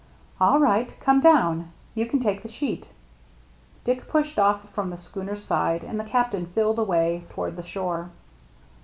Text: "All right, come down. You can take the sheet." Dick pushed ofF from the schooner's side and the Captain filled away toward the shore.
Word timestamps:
"All 0.41 0.57
right, 0.59 0.99
come 0.99 1.19
down. 1.19 1.71
You 1.93 2.07
can 2.07 2.19
take 2.19 2.41
the 2.41 2.47
sheet." 2.49 2.89
Dick 3.83 4.07
pushed 4.07 4.39
ofF 4.39 4.67
from 4.69 4.89
the 4.89 4.97
schooner's 4.97 5.43
side 5.43 5.83
and 5.83 5.99
the 5.99 6.03
Captain 6.03 6.47
filled 6.47 6.79
away 6.79 7.25
toward 7.29 7.55
the 7.55 7.61
shore. 7.61 8.09